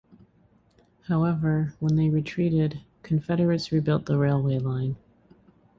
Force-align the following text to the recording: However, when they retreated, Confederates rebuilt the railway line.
However, 1.09 1.75
when 1.79 1.95
they 1.95 2.09
retreated, 2.09 2.81
Confederates 3.03 3.71
rebuilt 3.71 4.07
the 4.07 4.17
railway 4.17 4.57
line. 4.57 4.95